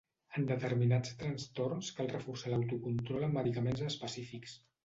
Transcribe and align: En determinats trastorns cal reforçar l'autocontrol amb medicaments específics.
En 0.39 0.45
determinats 0.51 1.11
trastorns 1.19 1.91
cal 1.99 2.11
reforçar 2.15 2.55
l'autocontrol 2.55 3.29
amb 3.29 3.41
medicaments 3.41 3.89
específics. 3.93 4.61